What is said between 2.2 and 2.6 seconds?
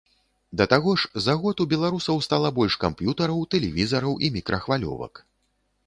стала